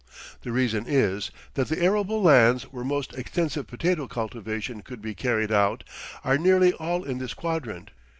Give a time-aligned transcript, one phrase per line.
[0.41, 5.51] The reason is that the arable lands where most extensive potato cultivation could be carried
[5.51, 5.83] out
[6.23, 7.91] are nearly all in this quadrant.